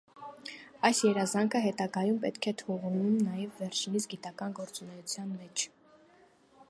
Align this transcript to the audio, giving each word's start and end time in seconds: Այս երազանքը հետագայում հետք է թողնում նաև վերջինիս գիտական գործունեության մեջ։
Այս 0.87 1.01
երազանքը 1.07 1.61
հետագայում 1.65 2.17
հետք 2.23 2.47
է 2.53 2.55
թողնում 2.63 3.13
նաև 3.27 3.63
վերջինիս 3.65 4.09
գիտական 4.15 4.59
գործունեության 4.61 5.33
մեջ։ 5.37 5.71